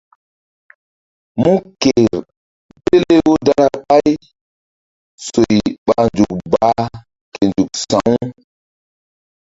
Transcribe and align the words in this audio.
Mú 1.41 1.53
ker 1.81 2.15
pele 2.85 3.15
wo 3.25 3.33
dara 3.45 3.67
ɓay 3.87 4.09
soy 5.27 5.57
ɓa 5.85 5.95
nzukbaa 6.07 6.81
ke 7.33 7.41
nzuk 7.49 7.71
sa̧wu. 7.89 8.25